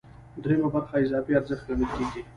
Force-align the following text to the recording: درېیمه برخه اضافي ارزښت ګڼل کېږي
درېیمه 0.43 0.69
برخه 0.75 0.95
اضافي 1.03 1.31
ارزښت 1.39 1.65
ګڼل 1.79 1.85
کېږي 1.95 2.21